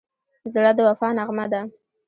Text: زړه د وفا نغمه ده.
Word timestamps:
زړه 0.53 0.71
د 0.75 0.79
وفا 0.87 1.07
نغمه 1.17 1.45
ده. 1.51 1.61